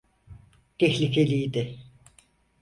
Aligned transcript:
Tehlikeliydi. 0.79 1.79